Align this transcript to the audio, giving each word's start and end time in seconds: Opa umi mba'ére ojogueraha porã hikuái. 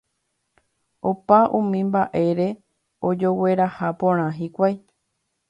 Opa 1.09 1.37
umi 1.57 1.79
mba'ére 1.89 2.47
ojogueraha 3.11 3.87
porã 4.01 4.27
hikuái. 4.41 4.75